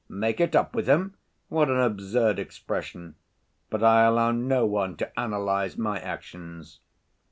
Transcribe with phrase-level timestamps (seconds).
[0.09, 1.13] "Make it up with him?
[1.49, 3.13] What an absurd expression!
[3.69, 6.79] But I allow no one to analyze my actions."